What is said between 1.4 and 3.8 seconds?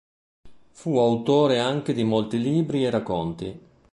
anche di molti libri e racconti.